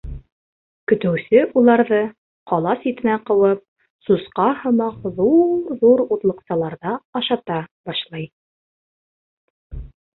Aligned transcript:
Көтөүсе 0.91 1.43
уларҙы, 1.61 1.99
ҡала 2.53 2.73
ситенә 2.87 3.19
ҡыуып, 3.31 3.63
сусҡа 4.09 4.49
һымаҡ 4.65 4.99
ҙур-ҙур 5.23 6.05
утлыҡсаларҙа 6.19 6.99
ашата 7.23 7.63
башлай. 7.93 8.31